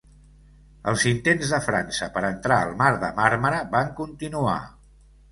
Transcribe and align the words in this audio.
Els 0.91 1.01
intents 1.09 1.51
de 1.55 1.59
França 1.65 2.07
per 2.15 2.23
entrar 2.29 2.57
al 2.67 2.73
Mar 2.79 2.87
de 3.03 3.11
Màrmara 3.19 3.59
van 3.77 3.93
continuar. 4.01 4.57